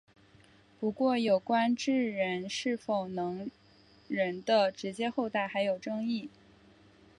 [0.79, 3.51] 不过有关智人是否能
[4.07, 6.31] 人的直接后代还有争议。